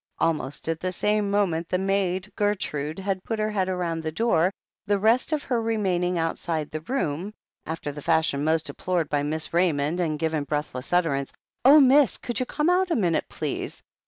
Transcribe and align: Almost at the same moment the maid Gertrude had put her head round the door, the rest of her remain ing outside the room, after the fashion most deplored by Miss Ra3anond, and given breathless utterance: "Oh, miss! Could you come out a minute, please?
Almost 0.17 0.67
at 0.67 0.79
the 0.79 0.91
same 0.91 1.29
moment 1.29 1.69
the 1.69 1.77
maid 1.77 2.31
Gertrude 2.35 2.97
had 2.97 3.23
put 3.23 3.37
her 3.37 3.51
head 3.51 3.67
round 3.69 4.01
the 4.01 4.11
door, 4.11 4.51
the 4.87 4.97
rest 4.97 5.31
of 5.31 5.43
her 5.43 5.61
remain 5.61 6.03
ing 6.03 6.17
outside 6.17 6.71
the 6.71 6.81
room, 6.81 7.35
after 7.67 7.91
the 7.91 8.01
fashion 8.01 8.43
most 8.43 8.65
deplored 8.65 9.09
by 9.09 9.21
Miss 9.21 9.49
Ra3anond, 9.49 9.99
and 9.99 10.17
given 10.17 10.45
breathless 10.45 10.91
utterance: 10.91 11.31
"Oh, 11.63 11.79
miss! 11.79 12.17
Could 12.17 12.39
you 12.39 12.47
come 12.47 12.67
out 12.67 12.89
a 12.89 12.95
minute, 12.95 13.25
please? 13.29 13.83